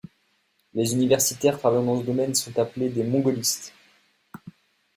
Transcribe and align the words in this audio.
Les 0.73 0.93
universitaires 0.95 1.59
travaillant 1.59 1.83
dans 1.85 2.01
ce 2.01 2.05
domaine 2.07 2.33
sont 2.33 2.57
appelés 2.57 2.89
des 2.89 3.03
mongolistes. 3.03 3.71